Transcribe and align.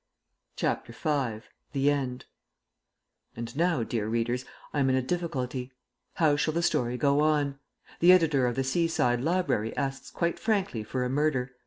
CHAPTER 0.55 0.93
V 0.93 1.45
THE 1.73 1.91
END 1.91 2.25
[And 3.35 3.55
now, 3.55 3.83
dear 3.83 4.07
readers, 4.07 4.45
I 4.73 4.79
am 4.79 4.89
in 4.89 4.95
a 4.95 5.01
difficulty. 5.03 5.73
How 6.15 6.35
shall 6.35 6.55
the 6.55 6.63
story 6.63 6.97
go 6.97 7.19
on? 7.19 7.59
The 7.99 8.11
editor 8.11 8.47
of 8.47 8.55
The 8.55 8.63
Seaside 8.63 9.21
Library 9.21 9.77
asks 9.77 10.09
quite 10.09 10.39
frankly 10.39 10.81
for 10.83 11.03
a 11.05 11.09
murder. 11.09 11.51